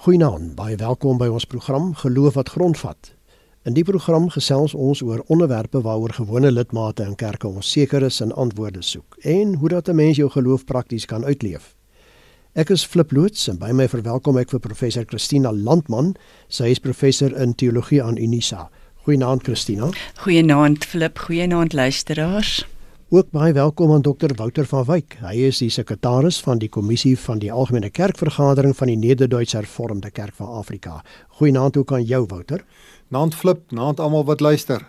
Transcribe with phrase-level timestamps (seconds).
[0.00, 3.10] Goeienaand, baie welkom by ons program Geloof wat grondvat.
[3.68, 8.32] In die program gesels ons oor onderwerpe waaroor gewone lidmate in kerke onseker is en
[8.32, 11.76] antwoorde soek en hoe dat 'n mens jou geloof prakties kan uitleef.
[12.54, 16.16] Ek is Flip Loots en by my verwelkom ek vir professor Christina Landman.
[16.48, 18.70] Sy is professor in teologie aan Unisa.
[19.04, 19.90] Goeienaand Christina.
[20.14, 22.64] Goeienaand Flip, goeienaand luisteraars.
[23.12, 25.16] Ook baie welkom aan dokter Wouter van Wyk.
[25.18, 30.12] Hy is die sekretaris van die kommissie van die Algemene Kerkvergadering van die Nederduitse Hervormde
[30.14, 31.02] Kerk van Afrika.
[31.40, 32.62] Goeienaand ook aan jou Wouter.
[33.08, 34.86] Naand Flip, naand almal wat luister.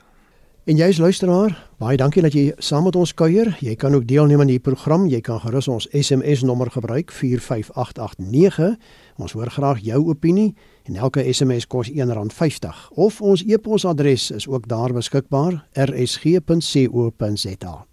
[0.70, 3.58] En jy's luisteraar, baie dankie dat jy saam met ons kuier.
[3.58, 5.10] Jy kan ook deelneem aan die program.
[5.10, 8.78] Jy kan gerus ons SMS nommer gebruik 45889.
[9.18, 10.54] Ons hoor graag jou opinie
[10.86, 12.70] en elke SMS kos R1.50.
[12.94, 17.91] Of ons e-posadres is ook daar beskikbaar: rsg.co.za.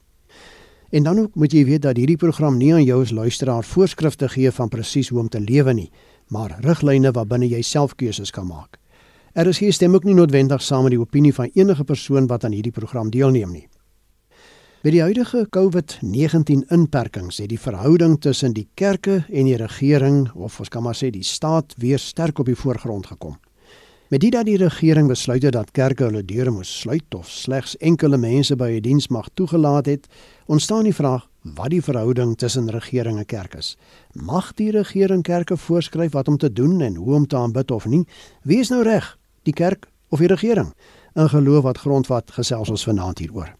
[0.90, 4.28] En dan ook moet jy weet dat hierdie program nie aan jou as luisteraar voorskrifte
[4.32, 5.90] gee van presies hoe om te lewe nie,
[6.32, 8.78] maar riglyne waarbinne jy self keuses kan maak.
[9.32, 12.44] Er is hier stem ook nie noodwendig saam met die opinie van enige persoon wat
[12.44, 13.68] aan hierdie program deelneem nie.
[14.82, 20.56] Met die huidige COVID-19 inperkings het die verhouding tussen die kerke en die regering of
[20.60, 23.36] ons kan maar sê die staat weer sterk op die voorgrond gekom.
[24.08, 27.74] Met dit dat die regering besluit het dat kerke hulle deure moet sluit of slegs
[27.76, 30.06] enkele mense by 'n diens mag toegelaat het,
[30.48, 33.76] ontstaan die vraag wat die verhouding tussen regering en kerk is.
[34.12, 37.86] Mag die regering kerke voorskryf wat om te doen en hoe om te aanbid of
[37.86, 38.06] nie?
[38.42, 40.72] Wie is nou reg, die kerk of die regering?
[41.14, 43.56] 'n Geloof wat grondvat gesels ons vanaand hieroor.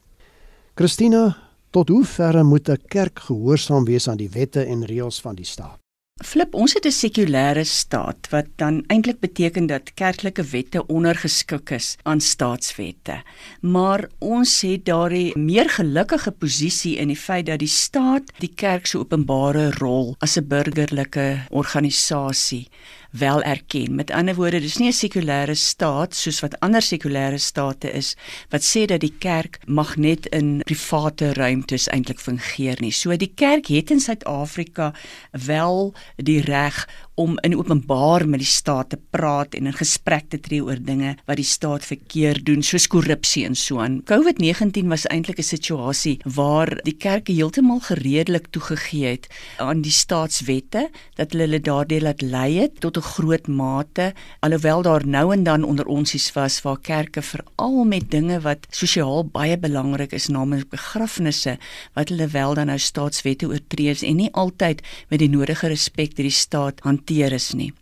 [0.74, 1.36] Christina,
[1.70, 5.44] tot hoe ver moet 'n kerk gehoorsaam wees aan die wette en reëls van die
[5.44, 5.87] staat?
[6.18, 11.96] Flip, ons het 'n sekulêre staat wat dan eintlik beteken dat kerklike wette ondergeskik is
[12.02, 13.22] aan staatswette.
[13.60, 18.86] Maar ons het daardie meer gelukkige posisie in die feit dat die staat die kerk
[18.86, 22.68] se openbare rol as 'n burgerlike organisasie
[23.10, 23.94] wel erken.
[23.94, 28.16] Met ander woorde, dis nie 'n sekulêre staat soos wat ander sekulêre state is
[28.48, 32.92] wat sê dat die kerk mag net in private ruimtes eintlik fungeer nie.
[32.92, 34.92] So die kerk het in Suid-Afrika
[35.32, 36.88] wel die reg
[37.18, 41.16] om in openbaar met die staat te praat en in gesprek te tree oor dinge
[41.26, 44.00] wat die staat verkeerd doen soos korrupsie en so aan.
[44.06, 49.26] COVID-19 was eintlik 'n situasie waar die kerke heeltemal gereedelik toegegee het
[49.58, 54.82] aan die staatswette dat hulle hulle daardeur laat lei het tot 'n groot mate alhoewel
[54.82, 59.24] daar nou en dan onder ons is was waar kerke veral met dinge wat sosiaal
[59.24, 61.58] baie belangrik is naamlik begrafnisse
[61.94, 66.28] wat hulle wel dan nou staatswette oortree en nie altyd met die nodige respek deur
[66.28, 67.72] die staat hanteer is nie.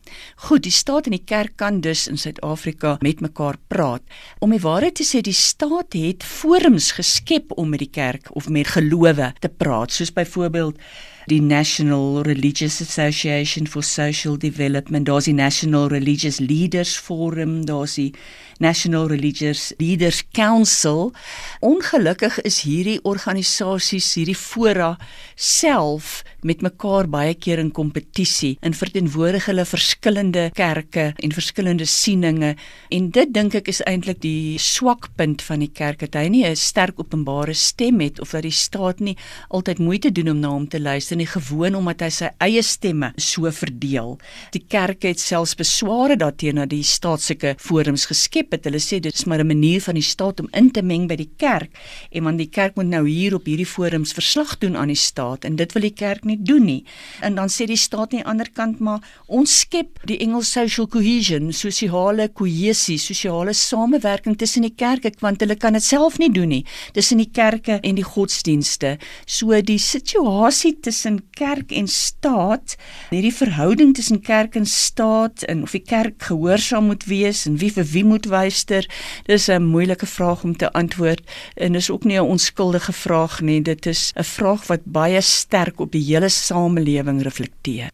[0.46, 4.02] Goed, die staat en die kerk kan dus in Suid-Afrika met mekaar praat.
[4.38, 8.48] Om die waarheid te sê, die staat het forums geskep om met die kerk of
[8.48, 10.78] met gelowe te praat, soos byvoorbeeld
[11.26, 18.12] die National Religious Association for Social Development, daar's die National Religious Leaders Forum, daar's die
[18.58, 21.12] National Religious Leaders Council.
[21.60, 24.94] Ongelukkig is hierdie organisasies, hierdie fora
[25.34, 32.54] self met mekaar baie keer in kompetisie en verteenwoordig hulle verskillende kerke en verskillende sieninge
[32.94, 36.56] en dit dink ek is eintlik die swakpunt van die kerk dat hy nie 'n
[36.56, 39.16] sterk openbare stem het of dat die staat nie
[39.50, 43.12] altyd moeite doen om na hom te luister nie gewoon omdat hy sy eie stemme
[43.16, 44.16] so verdeel.
[44.52, 48.66] Die kerk het selfs besware daarteenoor dat die staat sulke forums geskep het.
[48.66, 51.16] Hulle sê dit is maar 'n manier van die staat om in te meng by
[51.16, 51.70] die kerk
[52.10, 55.44] en want die kerk moet nou hier op hierdie forums verslag doen aan die staat
[55.44, 56.84] en dit wil die kerk nie doen nie.
[57.20, 60.86] En dan sê die staat aan die ander kant maar ons skep die Engels social
[60.88, 66.48] cohesion, sosiale kohesie, sosiale samewerking tussen die kerke want hulle kan dit self nie doen
[66.48, 66.64] nie.
[66.92, 68.98] Tussen die kerke en die godsdienste.
[69.26, 71.05] So die situasie tussen
[71.38, 72.76] kerk en staat,
[73.10, 77.70] hierdie verhouding tussen kerk en staat en of die kerk gehoorsaam moet wees en wie
[77.72, 78.86] vir wie moet luister,
[79.26, 81.22] dis 'n moeilike vraag om te antwoord
[81.54, 83.62] en dis ook nie 'n onskuldige vraag nie.
[83.62, 87.90] Dit is 'n vraag wat baie sterk op die hele samelewing reflekteer.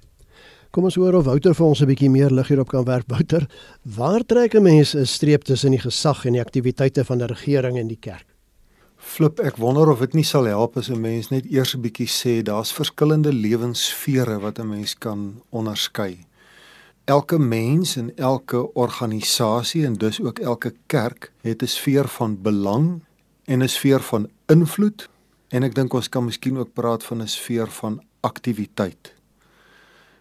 [0.70, 3.04] Kom ons hoor of Wouter vir ons 'n bietjie meer lig hierop kan werp.
[3.08, 3.46] Wouter,
[3.82, 7.78] waar trek 'n mens 'n streep tussen die gesag en die aktiwiteite van die regering
[7.78, 8.31] en die kerk?
[9.02, 12.08] Flip, ek wonder of dit nie sal help as 'n mens net eers 'n bietjie
[12.08, 16.24] sê daar's verskillende lewenssfere wat 'n mens kan onderskei.
[17.04, 23.02] Elke mens en elke organisasie en dus ook elke kerk het 'n sfeer van belang
[23.44, 25.08] en 'n sfeer van invloed
[25.48, 29.14] en ek dink ons kan miskien ook praat van 'n sfeer van aktiwiteit.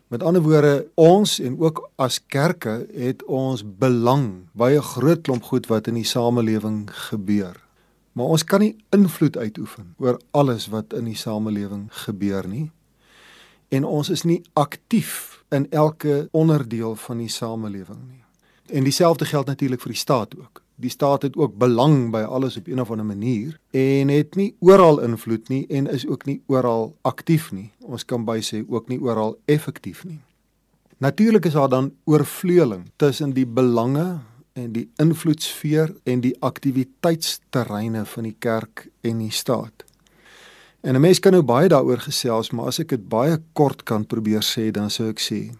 [0.07, 5.43] Met ander woorde, ons en ook as kerke het ons belang by 'n groot klomp
[5.43, 7.70] goed wat in die samelewing gebeur.
[8.11, 12.71] Maar ons kan nie invloed uitoefen oor alles wat in die samelewing gebeur nie.
[13.71, 18.19] en ons is nie aktief in elke onderdeel van die samelewing nie.
[18.71, 20.61] En dieselfde geld natuurlik vir die staat ook.
[20.81, 24.55] Die staat het ook belang by alles op 'n of ander manier en het nie
[24.59, 27.71] oral invloed nie en is ook nie oral aktief nie.
[27.79, 30.19] Ons kan by sê ook nie oral effektief nie.
[30.97, 34.19] Natuurlik is daar dan oorvleueling tussen die belange
[34.53, 39.85] en die invloedsfeer en die aktiwiteitsterreine van die kerk en die staat.
[40.81, 44.05] En 'n mens kan nou baie daaroor gesels, maar as ek dit baie kort kan
[44.05, 45.51] probeer sê, dan sou ek sê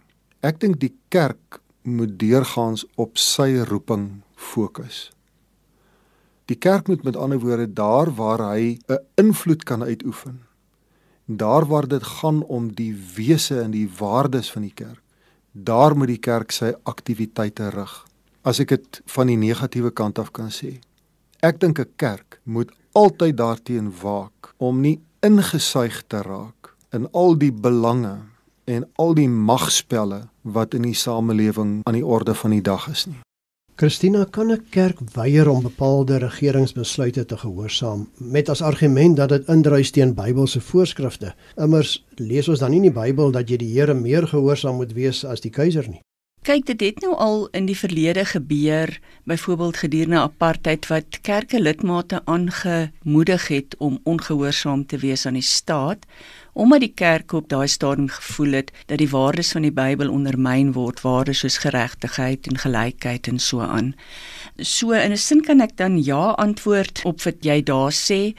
[0.41, 5.11] ek dink die kerk moet deurgaans op sy roeping fokus.
[6.45, 10.41] Die kerk moet met ander woorde daar waar hy 'n invloed kan uitoefen.
[11.25, 15.01] Daar waar dit gaan om die wese en die waardes van die kerk,
[15.51, 18.10] daar moet die kerk sy aktiwiteite rig.
[18.43, 20.79] As ek dit van die negatiewe kant af kan sê.
[21.41, 27.37] Ek dink 'n kerk moet altyd daarteen waak om nie ingesuig te raak in al
[27.37, 28.17] die belange
[28.65, 33.05] en al die magspelle wat in die samelewing aan die orde van die dag is
[33.05, 33.21] nie.
[33.75, 39.47] Christina kan 'n kerk weier om bepaalde regeringsbesluite te gehoorsaam met as argument dat dit
[39.47, 41.33] indruis teen Bybelse voorskrifte.
[41.55, 44.93] Immers lees ons dan nie in die Bybel dat jy die Here meer gehoorsaam moet
[44.93, 46.01] wees as die keiser nie.
[46.41, 48.95] Kyk, dit het nou al in die verlede gebeur,
[49.29, 56.07] byvoorbeeld gedurende apartheid wat kerke lidmate aangemoedig het om ongehoorsaam te wees aan die staat,
[56.57, 60.73] omdat die kerk op daai stadium gevoel het dat die waardes van die Bybel ondermyn
[60.73, 63.93] word, waardes soos geregtigheid en gelykheid en so aan.
[64.57, 68.33] So in 'n sin kan ek dan ja antwoord op wat jy daar sê,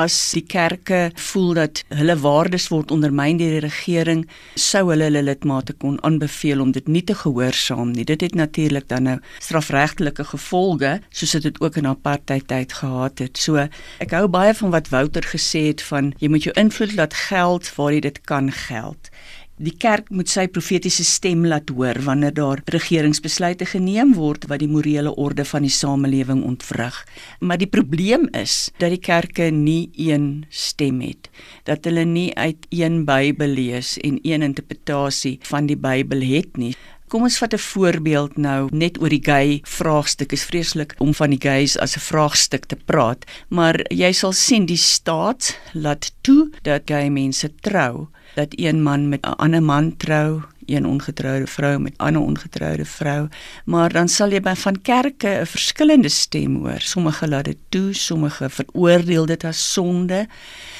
[0.00, 4.24] as die kerke voel dat hulle waardes word ondermyn deur die regering,
[4.58, 8.06] sou hulle hulle lidmate kon aanbeveel om dit nie te gehoorsaam nie.
[8.08, 13.38] Dit het natuurlik dan nou strafregtelike gevolge, soos dit ook in apartheid tyd gehad het.
[13.38, 13.68] So
[14.02, 17.70] ek hou baie van wat Wouter gesê het van jy moet jou invloed laat geld
[17.76, 19.10] waar jy dit kan geld.
[19.54, 24.66] Die kerk moet sy profetiese stem laat hoor wanneer daar regeringsbesluite geneem word wat die
[24.66, 26.96] morele orde van die samelewing ontwrig.
[27.38, 31.30] Maar die probleem is dat die kerke nie een stem het,
[31.70, 36.72] dat hulle nie uit een Bybel lees en een interpretasie van die Bybel het nie.
[37.06, 40.32] Kom ons vat 'n voorbeeld nou net oor die gay vraagstuk.
[40.32, 44.66] Is vreeslik om van die gays as 'n vraagstuk te praat, maar jy sal sien
[44.66, 49.96] die staat laat toe dat gay mense trou dat een man met 'n ander man
[49.96, 53.28] trou, een ongetroude vrou met 'n ander ongetroude vrou,
[53.64, 56.80] maar dan sal jy by van kerke 'n verskillende stem hoor.
[56.80, 60.26] Sommige laat dit toe, sommige veroordeel dit as sonde.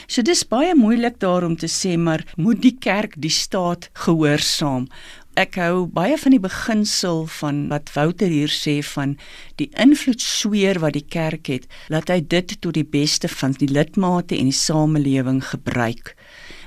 [0.06, 4.87] So dis baie moeilik daarom te sê maar moet die kerk die staat gehoorsaam
[5.35, 9.17] Ek hou baie van die beginsel van wat Wouter hier sê van
[9.59, 13.67] die invloed sweer wat die kerk het, laat hy dit tot die beste van die
[13.67, 16.12] lidmate en die samelewing gebruik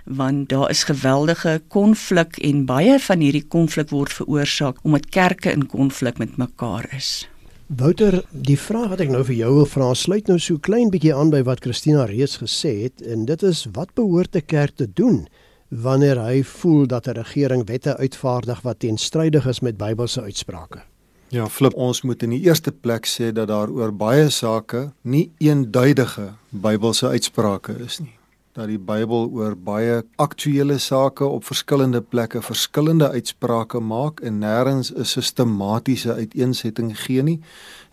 [0.07, 5.67] want daar is geweldige konflik en baie van hierdie konflik word veroorsaak omdat kerke in
[5.67, 7.27] konflik met mekaar is.
[7.67, 11.11] Wouter, die vraag wat ek nou vir jou wil vra, sluit nou so klein bietjie
[11.15, 14.87] aan by wat Christina reeds gesê het en dit is wat behoort 'n kerk te
[14.87, 15.27] doen
[15.69, 20.83] wanneer hy voel dat 'n regering wette uitvaardig wat teenstrydig is met Bybelse uitsprake?
[21.29, 25.31] Ja, flip, ons moet in die eerste plek sê dat daar oor baie sake nie
[25.37, 28.16] eenduidige Bybelse uitsprake is nie
[28.57, 34.89] dat die Bybel oor baie aktuelle sake op verskillende plekke verskillende uitsprake maak en nêrens
[34.93, 37.39] 'n sistematiese uiteensetting gee nie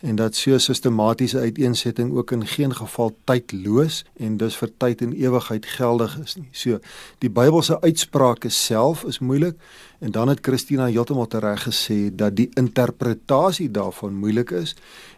[0.01, 5.01] en dat so 'n sistematiese uiteensetting ook in geen geval tydloos en dus vir tyd
[5.01, 6.49] en ewigheid geldig is nie.
[6.51, 6.79] So
[7.17, 9.55] die Bybelse uitsprake self is moeilik
[9.99, 14.75] en dan het Christina heeltemal reg gesê dat die interpretasie daarvan moeilik is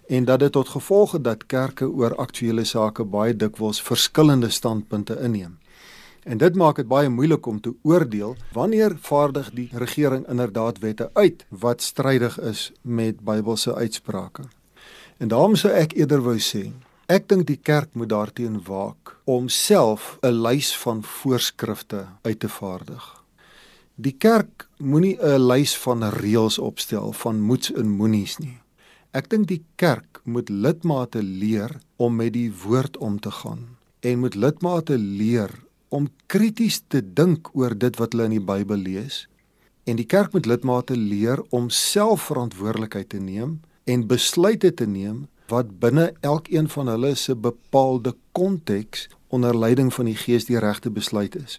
[0.07, 5.19] en dat dit tot gevolg het dat kerke oor aktuelle sake baie dikwels verskillende standpunte
[5.21, 5.57] inneem.
[6.23, 11.09] En dit maak dit baie moeilik om te oordeel wanneer vaardig die regering inderdaad wette
[11.13, 14.43] uit wat strydig is met Bybelse uitsprake.
[15.17, 16.67] En daarom sou ek eerder wou sê,
[17.07, 22.49] ek dink die kerk moet daarteen waak om self 'n lys van voorskrifte uit te
[22.49, 23.23] vaardig.
[23.95, 28.59] Die kerk moenie 'n lys van reëls opstel van moets en moenies nie.
[29.17, 33.63] Ek dink die kerk moet lidmate leer om met die woord om te gaan
[34.05, 35.49] en moet lidmate leer
[35.89, 39.23] om krities te dink oor dit wat hulle in die Bybel lees
[39.89, 43.57] en die kerk moet lidmate leer om self verantwoordelikheid te neem
[43.89, 50.11] en besluite te neem wat binne elkeen van hulle se bepaalde konteks onder leiding van
[50.11, 51.57] die Gees die regte besluit is.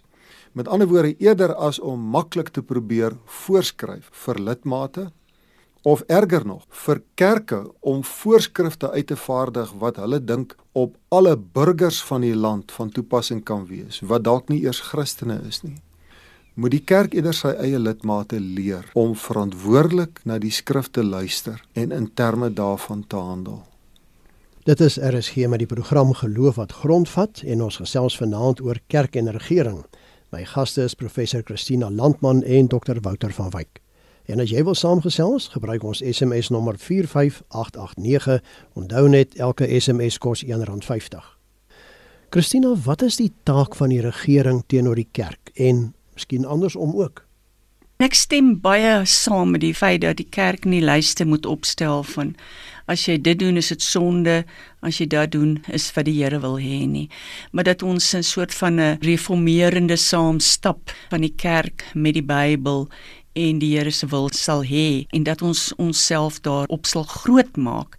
[0.53, 5.09] Met ander woorde eerder as om maklik te probeer voorskryf vir lidmate
[5.81, 11.37] of erger nog vir kerke om voorskrifte uit te vaardig wat hulle dink op alle
[11.37, 15.77] burgers van die land van toepassing kan wees wat dalk nie eers Christene is nie
[16.59, 21.61] moet die kerk eerder sy eie lidmate leer om verantwoordelik na die skrif te luister
[21.79, 23.61] en in terme daarvan te handel.
[24.67, 29.15] Dit is RSG met die program Geloof wat grondvat en ons gesels vanaand oor kerk
[29.15, 29.85] en regering.
[30.35, 33.79] My gaste is professor Christina Landman en dokter Wouter van Wyk.
[34.29, 38.43] En as jy wil saamgesels, gebruik ons SMS nommer 45889.
[38.77, 41.25] Onthou net elke SMS kos R1.50.
[42.29, 47.23] Christina, wat is die taak van die regering teenoor die kerk en miskien andersom ook?
[47.99, 52.29] Ek stem baie saam met die feit dat die kerk nie lyste moet opstel van
[52.87, 54.37] as jy dit doen is dit sonde,
[54.79, 57.09] as jy dit doen is wat die Here wil hê nie,
[57.51, 62.87] maar dat ons 'n soort van 'n reformerende saamstap van die kerk met die Bybel
[63.47, 67.97] en die Here se wil sal hê en dat ons onsself daarop sal grootmaak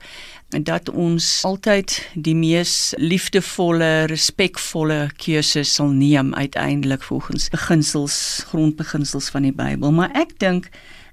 [0.50, 8.16] en dat ons altyd die mees liefdevolle, respekvolle keuses sal neem uiteindelik volgens beginsels,
[8.50, 9.94] grondbeginsels van die Bybel.
[9.94, 10.66] Maar ek dink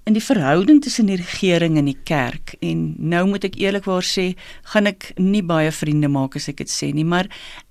[0.07, 4.31] in die verhouding tussen die regering en die kerk en nou moet ek eerlikwaar sê,
[4.71, 7.27] gaan ek nie baie vriende maak as ek dit sê nie, maar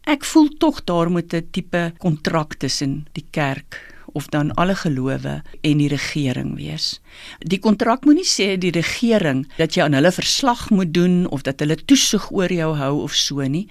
[0.06, 3.80] ek voel tog daar moet 'n tipe kontrak tussen die kerk
[4.16, 7.00] of dan alle gelowe en die regering wees.
[7.44, 11.60] Die kontrak moenie sê die regering dat jy aan hulle verslag moet doen of dat
[11.60, 13.66] hulle toesig oor jou hou of so nie,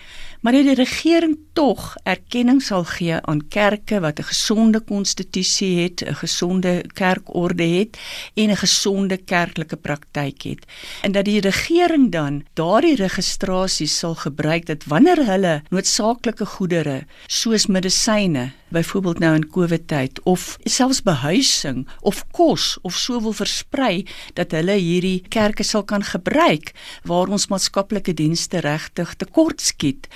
[0.45, 6.03] maar dat die regering tog erkenning sal gee aan kerke wat 'n gesonde konstitusie het,
[6.05, 7.97] 'n gesonde kerkorde het
[8.35, 10.65] en 'n gesonde kerklike praktyk het.
[11.01, 17.65] En dat die regering dan daardie registrasies sal gebruik dat wanneer hulle noodsaaklike goedere soos
[17.65, 24.05] medisyne byvoorbeeld nou in COVID tyd of selfs behuising of kos of so wil versprei
[24.37, 26.73] dat hulle hierdie kerke sal kan gebruik
[27.07, 30.11] waar ons maatskaplike dienste regtig tekort skiet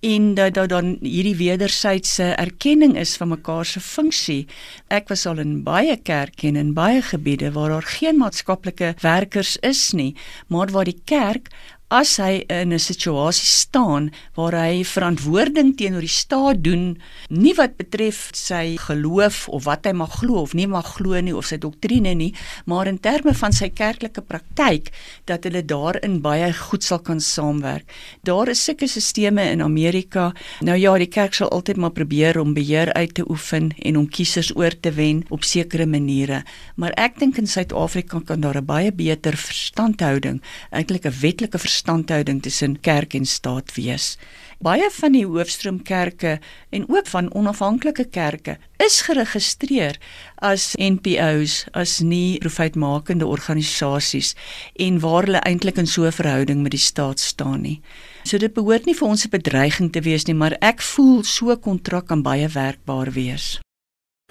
[0.00, 4.46] en dat daar dan hierdie wederwysige erkenning is van mekaar se funksie.
[4.88, 9.56] Ek was al in baie kerke en in baie gebiede waar daar geen maatskaplike werkers
[9.56, 10.14] is nie,
[10.48, 11.52] maar waar die kerk
[11.90, 17.76] as hy in 'n situasie staan waar hy verantwoording teenoor die staat doen, nie wat
[17.76, 21.58] betref sy geloof of wat hy mag glo of nie mag glo nie of sy
[21.58, 22.32] doktrine nie,
[22.66, 24.92] maar in terme van sy kerklike praktyk
[25.26, 27.90] dat hulle daarin baie goed sal kan saamwerk.
[28.22, 30.32] Daar is sulke sisteme in Amerika.
[30.60, 34.08] Nou ja, die kerk sal altyd maar probeer om beheer uit te oefen en om
[34.08, 36.44] kiesers oor te wen op sekere maniere,
[36.76, 42.42] maar ek dink in Suid-Afrika kan daar 'n baie beter verstandhouding, eintlik 'n wetlike verstandhouding
[42.42, 44.18] tussen kerk en staat wees.
[44.60, 46.38] Baie van die hoofstroomkerke
[46.70, 49.96] en ook van onafhanklike kerke is geregistreer
[50.36, 54.34] as NPO's, as nie profitmakende organisasies
[54.76, 57.80] en waar hulle eintlik in so 'n verhouding met die staat staan nie.
[58.24, 61.50] So dit behoort nie vir ons 'n bedreiging te wees nie, maar ek voel so
[61.50, 63.60] 'n kontrak kan baie werkbaar wees.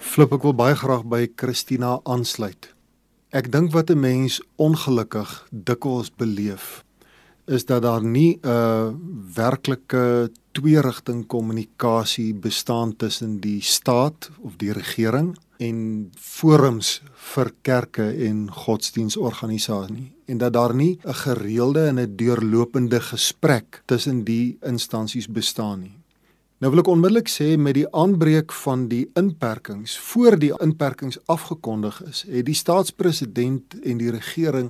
[0.00, 2.74] Flip ek wil baie graag by Christina aansluit.
[3.32, 6.84] Ek dink wat 'n mens ongelukkig dikwels beleef
[7.50, 8.94] is dat daar nie 'n
[9.34, 17.02] werklike twee-rigting kommunikasie bestaan tussen die staat of die regering en forums
[17.34, 24.24] vir kerke en godsdienstorganisasies en dat daar nie 'n gereelde en 'n deurlopende gesprek tussen
[24.24, 26.00] die instansies bestaan nie.
[26.60, 32.02] Nou wil ek onmiddellik sê met die aanbreek van die inperkings voor die inperkings afgekondig
[32.04, 34.68] is, het die staatspresident en die regering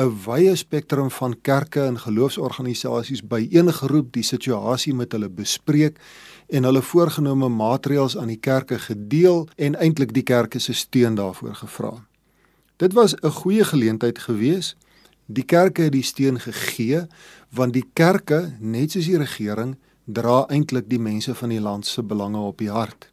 [0.00, 5.98] 'n wye spektrum van kerke en geloofsorganisasies byeengeroep, die situasie met hulle bespreek
[6.48, 11.54] en hulle voorgenome maatreëls aan die kerke gedeel en eintlik die kerke se steun daarvoor
[11.54, 11.92] gevra.
[12.76, 14.76] Dit was 'n goeie geleentheid geweest.
[15.26, 17.06] Die kerke het die steun gegee
[17.50, 22.02] want die kerke, net soos die regering, dra eintlik die mense van die land se
[22.02, 23.12] belange op die hart.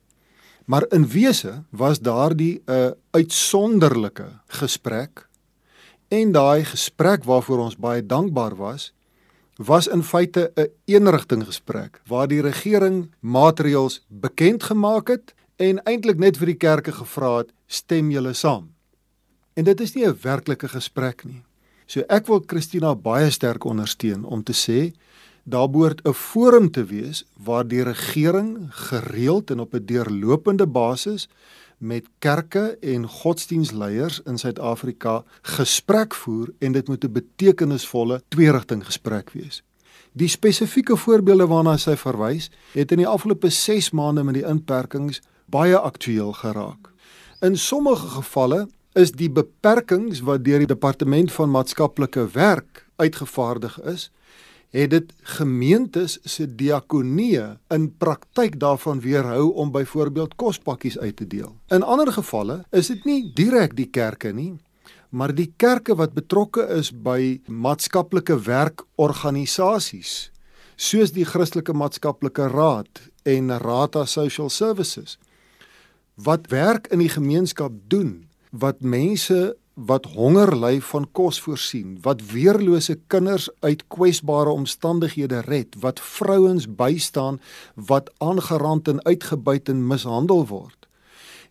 [0.65, 5.26] Maar in wese was daardie 'n uh, uitsonderlike gesprek
[6.07, 8.93] en daai gesprek waarvoor ons baie dankbaar was
[9.57, 15.83] was in feite 'n een eenrigting gesprek waar die regering maatreëls bekend gemaak het en
[15.83, 18.69] eintlik net vir die kerke gevra het stem julle saam.
[19.53, 21.43] En dit is nie 'n werklike gesprek nie.
[21.85, 24.93] So ek wil Christina baie sterk ondersteun om te sê
[25.49, 31.29] daar behoort 'n forum te wees waar die regering gereeld en op 'n deurlopende basis
[31.77, 39.29] met kerke en godsdienstleiers in Suid-Afrika gesprek voer en dit moet 'n betekenisvolle twee-rigting gesprek
[39.29, 39.63] wees.
[40.11, 45.21] Die spesifieke voorbeelde waarna sy verwys, het in die afgelope 6 maande met die inperkings
[45.45, 46.89] baie aktueel geraak.
[47.39, 54.11] In sommige gevalle is die beperkings wat deur die departement van maatskaplike werk uitgevaardig is,
[54.75, 57.39] het dit gemeentes se diakonie
[57.73, 61.55] in praktyk daarvan weerhou om byvoorbeeld kospakkies uit te deel.
[61.67, 64.57] In ander gevalle is dit nie direk die kerke nie,
[65.09, 70.31] maar die kerke wat betrokke is by maatskaplike werkorganisasies
[70.77, 75.17] soos die Christelike Maatskaplike Raad en Rata Social Services
[76.15, 82.23] wat werk in die gemeenskap doen wat mense wat honger ly van kos voorsien, wat
[82.31, 87.37] weerlose kinders uit kwesbare omstandighede red, wat vrouens bystaan
[87.75, 90.87] wat aangerand en uitgebuit en mishandel word.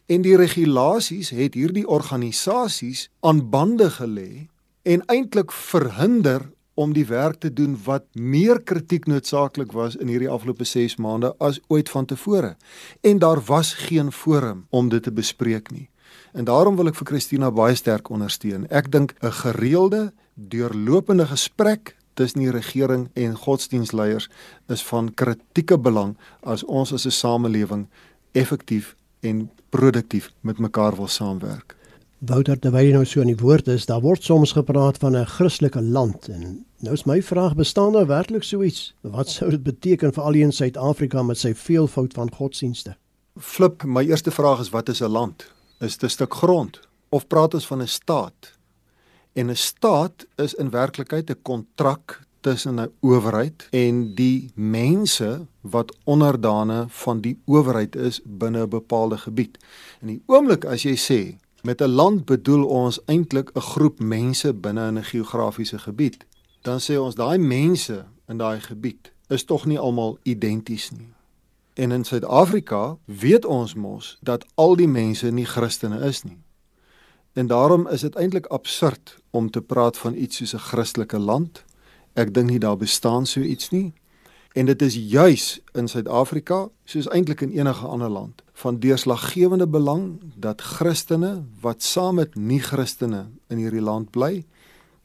[0.06, 4.46] En die regulasies het hierdie organisasies aan bande gelê
[4.82, 10.30] en eintlik verhinder om die werk te doen wat meer kritiek noodsaaklik was in hierdie
[10.30, 12.56] afgelope 6 maande as ooit vantevore.
[13.00, 15.88] En daar was geen forum om dit te bespreek nie.
[16.36, 18.66] En daarom wil ek vir Christina baie sterk ondersteun.
[18.68, 24.28] Ek dink 'n gereelde, deurlopende gesprek tussen die regering en godsdienstleiers
[24.68, 27.86] is van kritieke belang as ons as 'n samelewing
[28.32, 31.76] effektief en produktief met mekaar wil saamwerk.
[32.18, 35.24] Wouter, terwyl jy nou so in die woord is, daar word soms gepraat van 'n
[35.24, 38.94] Christelike land en nou is my vraag, bestaan daar werklik so iets?
[39.00, 42.96] Wat sou dit beteken vir al die in Suid-Afrika met sy veelvoud van godsdienste?
[43.38, 45.55] Flip, my eerste vraag is wat is 'n land?
[45.78, 48.52] Is 'n stuk grond of praat ons van 'n staat?
[49.32, 55.96] En 'n staat is in werklikheid 'n kontrak tussen 'n owerheid en die mense wat
[56.04, 59.58] onderdane van die owerheid is binne 'n bepaalde gebied.
[60.00, 61.20] In die oomblik as jy sê
[61.62, 66.26] met 'n land bedoel ons eintlik 'n groep mense binne 'n geografiese gebied,
[66.62, 71.15] dan sê ons daai mense in daai gebied is tog nie almal identies nie.
[71.76, 76.38] En in Suid-Afrika weet ons mos dat al die mense nie Christene is nie.
[77.36, 81.64] En daarom is dit eintlik absurd om te praat van iets soos 'n Christelike land.
[82.12, 83.92] Ek dink nie daar bestaan so iets nie.
[84.52, 90.20] En dit is juis in Suid-Afrika, soos eintlik in enige ander land, van deurslaggewende belang
[90.34, 94.44] dat Christene wat saam met nie-Christene in hierdie land bly,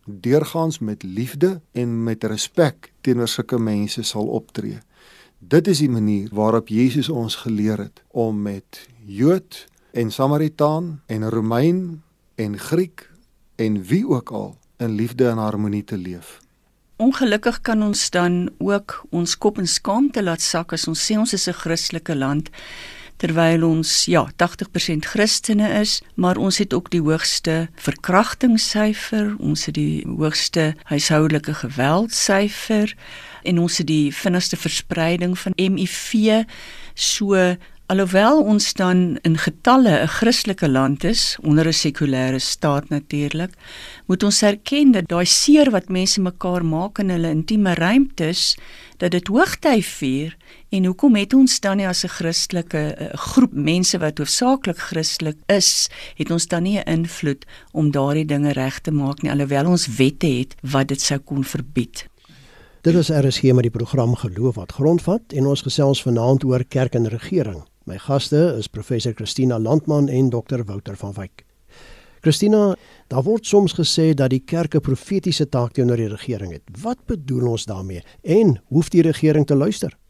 [0.06, 4.80] deurgaans met liefde en met respek teenoor sulke mense sal optree.
[5.42, 11.30] Dit is die manier waarop Jesus ons geleer het om met Jood en Samaritaan en
[11.30, 12.04] Romein
[12.36, 13.10] en Griek
[13.56, 16.38] en wie ook al in liefde en harmonie te leef.
[16.96, 21.34] Ongelukkig kan ons dan ook ons kop in skaamte laat sak as ons sê ons
[21.34, 22.50] is 'n Christelike land
[23.22, 29.78] terwyl ons ja 80% Christene is, maar ons het ook die hoogste verkrachtingssyfer, ons het
[29.78, 32.96] die hoogste huishoudelike geweldsyfer
[33.46, 36.46] en ons het die vinnigste verspreiding van HIV
[36.98, 37.38] so
[37.92, 43.52] alhoewel ons dan in getalle 'n Christelike land is onder 'n sekulêre staat natuurlik
[44.06, 48.58] moet ons erken dat daai seer wat mense mekaar maak in hulle intieme ruimtes
[48.98, 50.38] dat dit hoogtyd vier
[50.72, 55.90] en hoekom het ons dan nie as 'n Christelike groep mense wat hoofsaaklik Christelik is
[56.16, 59.88] het ons dan nie 'n invloed om daardie dinge reg te maak nie alhoewel ons
[59.88, 62.08] wette het wat dit sou kon verbied
[62.82, 66.96] Dit is RSG met die program Geloof wat grondvat en ons gesels vanaand oor kerk
[66.96, 67.62] en regering.
[67.86, 71.46] My gaste is professor Christina Landman en dokter Wouter van Wyk.
[72.22, 72.76] Christina,
[73.08, 76.64] daar word soms gesê dat die kerk 'n profetiese taak teenoor die regering het.
[76.82, 80.01] Wat bedoel ons daarmee en hoef die regering te luister?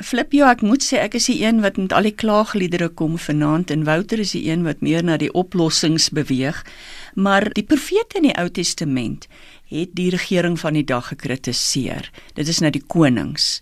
[0.00, 3.18] Flip, ja, ek moet sê ek is die een wat met al die klaagliedere kom
[3.20, 6.64] vanaand en Wouter is die een wat meer na die oplossings beweeg.
[7.14, 9.28] Maar die profete in die Ou Testament
[9.72, 12.10] het die regering van die dag gekritiseer.
[12.36, 13.60] Dit is nou die konings.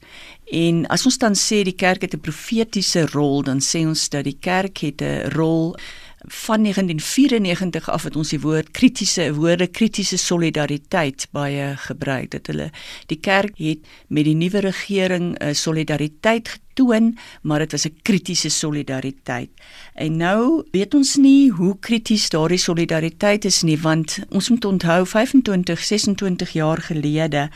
[0.51, 4.25] En as ons dan sê die kerk het 'n profetiese rol, dan sê ons dat
[4.25, 5.77] die kerk het 'n rol
[6.21, 12.71] van 1994 af het ons die woord kritiese woorde kritiese solidariteit baie gebruik dat hulle
[13.09, 18.49] die kerk het met die nuwe regering uh, solidariteit getoon maar dit was 'n kritiese
[18.49, 19.51] solidariteit.
[19.95, 25.07] En nou weet ons nie hoe krities daardie solidariteit is nie want ons moet onthou
[25.07, 27.51] 25 26 jaar gelede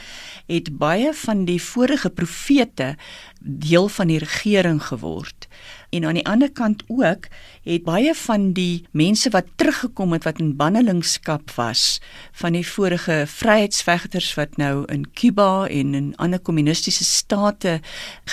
[0.46, 2.96] het baie van die vorige profete
[3.40, 5.48] deel van die regering geword
[5.94, 7.28] en aan die ander kant ook
[7.64, 12.00] het baie van die mense wat teruggekom het wat in bannelingskap was
[12.33, 17.78] van die vorige vryheidsvegters wat nou in Kuba en in ander kommunistiese state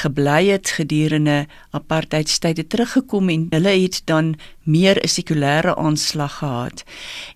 [0.04, 6.84] gebly het gedurende apartheidstye teruggekom en hulle het dan meer 'n sekulêre aanslag gehad.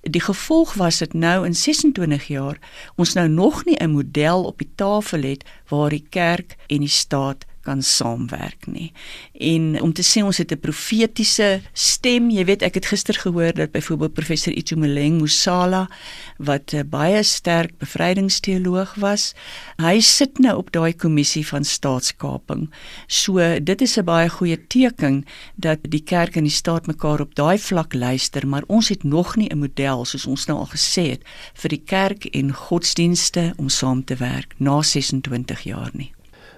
[0.02, 2.58] Die gevolg was dit nou in 26 jaar
[2.96, 6.88] ons nou nog nie 'n model op die tafel het waar die kerk en die
[6.88, 8.92] staat kan saamwerk nie.
[9.34, 13.54] En om te sê ons het 'n profetiese stem, jy weet ek het gister gehoor
[13.54, 15.90] dat byvoorbeeld professor Itumeleng Musala
[16.38, 19.34] wat 'n baie sterk bevrydingsteoloog was,
[19.78, 22.70] hy sit nou op daai kommissie van staatskaping.
[23.08, 25.26] So dit is 'n baie goeie teken
[25.56, 29.36] dat die kerk en die staat mekaar op daai vlak luister, maar ons het nog
[29.36, 31.24] nie 'n model soos ons nou al gesê het
[31.54, 36.15] vir die kerk en godsdienste om saam te werk na 26 jaar nie.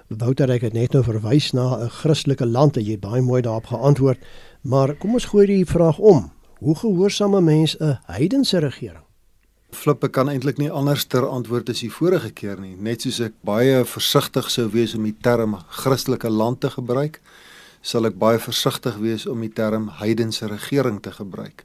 [0.08, 3.42] Wouter ek het net nou verwys na 'n Christelike land en jy het baie mooi
[3.42, 4.18] daarop geantwoord,
[4.62, 6.32] maar kom ons gooi die vraag om.
[6.60, 9.04] Hoe gehoorsaam 'n mens 'n heidense regering?
[9.70, 13.32] Flippe kan eintlik nie anders ter antwoord as die vorige keer nie, net soos ek
[13.44, 17.20] baie versigtig sou wees om die term Christelike land te gebruik,
[17.82, 21.64] sal ek baie versigtig wees om die term heidense regering te gebruik.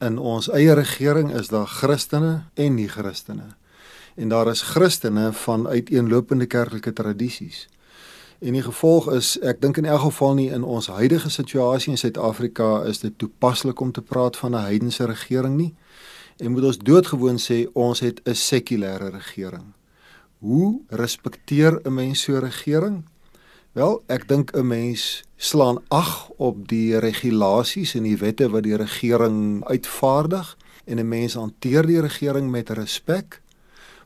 [0.00, 3.59] In ons eie regering is daar Christene en nie-Christene
[4.20, 7.68] en daar is Christene van uiteenlopende kerklike tradisies.
[8.38, 12.00] En die gevolg is ek dink in elk geval nie in ons huidige situasie in
[12.00, 15.74] Suid-Afrika is dit toepaslik om te praat van 'n heidense regering nie.
[16.36, 19.72] En moet ons doodgewoon sê ons het 'n sekulêre regering.
[20.38, 23.04] Hoe respekteer 'n mens so 'n regering?
[23.72, 28.76] Wel, ek dink 'n mens slaan ag op die regulasies en die wette wat die
[28.76, 33.40] regering uitvaardig en 'n mens hanteer die regering met respek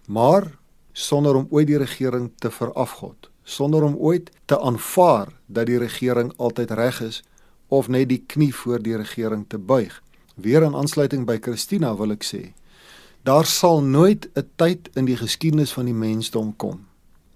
[0.06, 0.58] maar
[0.92, 6.32] sonder om ooit die regering te verafgod, sonder om ooit te aanvaar dat die regering
[6.36, 7.22] altyd reg is
[7.68, 10.02] of net die knie voor die regering te buig.
[10.34, 12.52] Weer in aansluiting by Christina wil ek sê,
[13.22, 16.86] daar sal nooit 'n tyd in die geskiedenis van die mensdom kom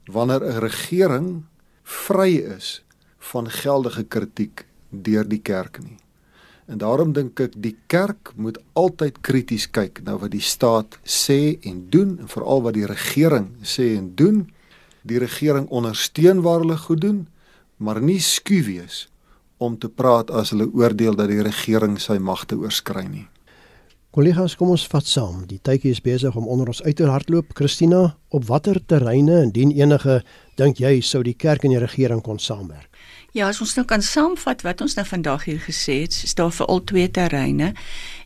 [0.08, 1.44] wanneer 'n regering
[1.82, 2.84] vry is
[3.18, 5.98] van geldige kritiek deur die kerk nie.
[6.68, 11.56] En daarom dink ek die kerk moet altyd krities kyk na wat die staat sê
[11.64, 14.44] en doen en veral wat die regering sê en doen.
[15.08, 17.22] Die regering ondersteun waar hulle goed doen,
[17.80, 19.06] maar nie skuw wees
[19.56, 23.26] om te praat as hulle oordeel dat die regering sy magte oorskry nie.
[24.18, 25.44] Kollegas, kom ons vat saam.
[25.46, 27.52] Die tydjie is besig om onder ons uit te hardloop.
[27.54, 30.16] Christina, op watter terreine indien enige
[30.58, 32.88] dink jy sou die kerk en die regering kon saamwerk?
[33.30, 36.50] Ja, as ons nou kan saamvat wat ons nou vandag hier gesê het, is daar
[36.50, 37.70] vir al twee terreine.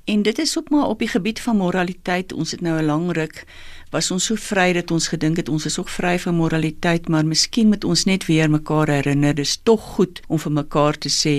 [0.09, 2.33] En dit is ook maar op die gebied van moraliteit.
[2.33, 3.45] Ons het nou 'n lang ruk
[3.93, 7.27] was ons so vry dat ons gedink het ons is ook vry van moraliteit, maar
[7.29, 11.35] miskien moet ons net weer mekaar herinner, dis tog goed om vir mekaar te sê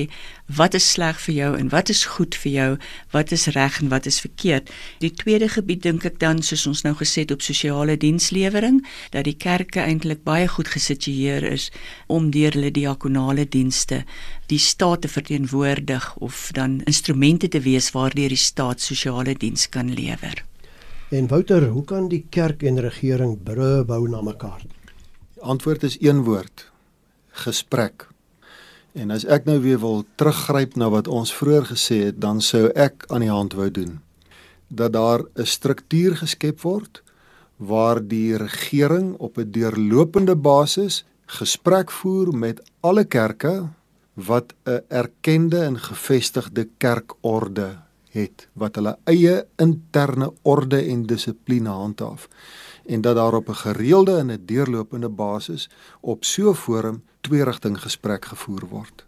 [0.54, 2.70] wat is sleg vir jou en wat is goed vir jou,
[3.16, 4.70] wat is reg en wat is verkeerd.
[5.02, 8.84] Die tweede gebied dink ek dan soos ons nou gesê het op sosiale dienslewering,
[9.16, 11.72] dat die kerke eintlik baie goed gesitueer is
[12.06, 14.04] om deur hulle diakonale dienste
[14.54, 19.90] die staat te verteenwoordig of dan instrumente te wees waardeur die staat sosiale diens kan
[19.90, 20.44] lewer.
[21.14, 24.64] En Wouter, hoe kan die kerk en regering brûe bou na mekaar?
[25.36, 26.72] Die antwoord is een woord:
[27.46, 28.08] gesprek.
[28.98, 32.64] En as ek nou weer wil teruggryp na wat ons vroeër gesê het, dan sou
[32.74, 34.00] ek aan die hand wou doen
[34.74, 37.04] dat daar 'n struktuur geskep word
[37.58, 43.70] waar die regering op 'n deurlopende basis gesprek voer met alle kerke
[44.14, 47.78] wat 'n erkende en gevestigde kerkorde
[48.14, 52.28] het wat hulle eie interne orde en dissipline handhaaf
[52.86, 55.70] en dat daar op 'n gereelde en 'n deurlopende basis
[56.02, 59.06] op so 'n forum twee rigting gesprek gevoer word.